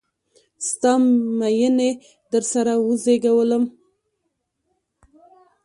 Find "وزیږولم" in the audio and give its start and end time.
2.87-3.63